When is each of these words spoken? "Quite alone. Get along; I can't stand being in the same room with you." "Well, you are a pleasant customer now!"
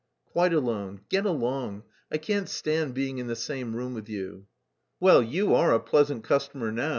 "Quite 0.25 0.51
alone. 0.51 1.01
Get 1.09 1.27
along; 1.27 1.83
I 2.11 2.17
can't 2.17 2.49
stand 2.49 2.95
being 2.95 3.19
in 3.19 3.27
the 3.27 3.35
same 3.35 3.75
room 3.75 3.93
with 3.93 4.09
you." 4.09 4.47
"Well, 4.99 5.21
you 5.21 5.53
are 5.53 5.73
a 5.75 5.79
pleasant 5.79 6.23
customer 6.23 6.71
now!" 6.71 6.89